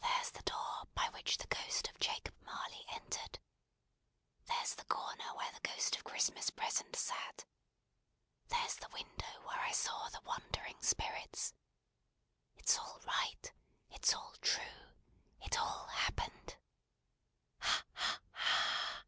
[0.00, 3.38] "There's the door, by which the Ghost of Jacob Marley entered!
[4.46, 7.44] There's the corner where the Ghost of Christmas Present, sat!
[8.48, 11.52] There's the window where I saw the wandering Spirits!
[12.56, 13.52] It's all right,
[13.90, 14.86] it's all true,
[15.44, 16.56] it all happened.
[17.60, 19.04] Ha ha ha!"